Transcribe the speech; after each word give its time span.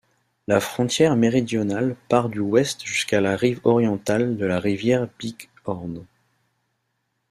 La 0.47 0.59
frontière 0.59 1.15
méridionale 1.15 1.95
part 2.09 2.29
du 2.29 2.39
ouest 2.39 2.83
jusqu'à 2.83 3.21
la 3.21 3.35
rive 3.37 3.59
orientale 3.65 4.35
de 4.35 4.47
la 4.47 4.59
rivière 4.59 5.07
Bighorn. 5.19 6.07